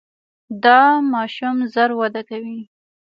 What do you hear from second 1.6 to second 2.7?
ژر وده کوي.